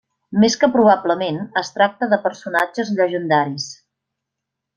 Més 0.43 0.53
que 0.61 0.69
probablement, 0.75 1.37
es 1.61 1.69
tracta 1.75 2.07
de 2.15 2.19
personatges 2.25 2.91
llegendaris. 3.01 3.71